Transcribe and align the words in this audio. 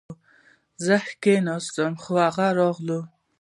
زه 0.85 0.95
کښېناستم 1.23 1.93
خو 2.01 2.13
هغه 2.25 2.47
راغله 2.59 2.99